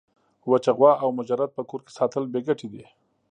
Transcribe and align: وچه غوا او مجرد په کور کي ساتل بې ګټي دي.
وچه 0.51 0.71
غوا 0.77 0.91
او 1.03 1.09
مجرد 1.19 1.49
په 1.57 1.63
کور 1.69 1.81
کي 1.85 1.91
ساتل 1.99 2.23
بې 2.31 2.41
ګټي 2.47 2.67
دي. 2.73 2.83